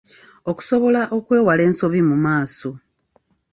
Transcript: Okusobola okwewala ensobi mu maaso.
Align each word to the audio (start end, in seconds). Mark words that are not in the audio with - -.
Okusobola 0.49 1.01
okwewala 1.17 1.61
ensobi 1.69 1.99
mu 2.09 2.15
maaso. 2.25 2.69